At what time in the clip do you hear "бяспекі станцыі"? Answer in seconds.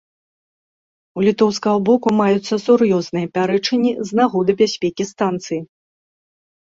4.63-5.61